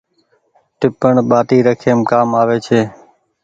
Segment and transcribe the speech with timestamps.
[0.79, 2.79] ٽيپڻ ٻآٽي رکيم ڪآم آوي ڇي۔